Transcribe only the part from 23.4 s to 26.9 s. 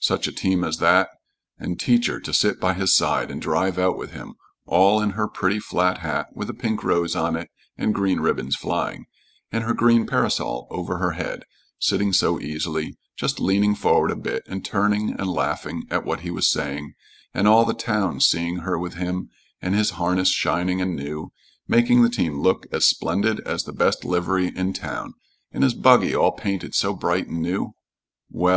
as the best livery in town, and his buggy all painted